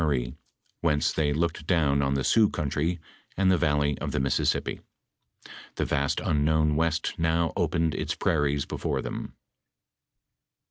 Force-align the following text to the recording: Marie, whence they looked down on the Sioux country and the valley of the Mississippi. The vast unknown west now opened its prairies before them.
Marie, 0.01 0.35
whence 0.79 1.13
they 1.13 1.31
looked 1.31 1.67
down 1.67 2.01
on 2.01 2.15
the 2.15 2.23
Sioux 2.23 2.49
country 2.49 2.99
and 3.37 3.51
the 3.51 3.57
valley 3.59 3.99
of 3.99 4.11
the 4.11 4.19
Mississippi. 4.19 4.81
The 5.75 5.85
vast 5.85 6.19
unknown 6.19 6.75
west 6.75 7.13
now 7.19 7.53
opened 7.55 7.93
its 7.93 8.15
prairies 8.15 8.65
before 8.65 9.03
them. 9.03 9.35